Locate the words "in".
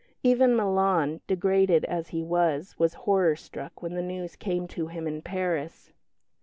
5.07-5.21